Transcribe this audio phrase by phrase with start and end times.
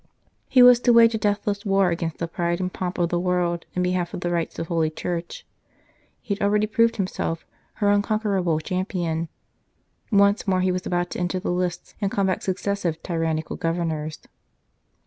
[0.49, 3.65] He was to wage a deathless war against the pride and pomp of the world,
[3.75, 5.45] in behalf of the rights of Holy Church.
[6.23, 9.29] He had already proved himself her unconquerable champion;
[10.11, 14.21] once more he was about to enter the lists and combat suc cessive tyrannical Governors.